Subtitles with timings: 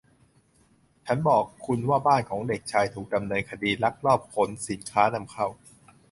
[1.05, 5.47] ฉันบอกคุณว่าบ้านของเด็กชาย ถูกดำเนินคดีลักลอบขนสิ้นค้านำเข้า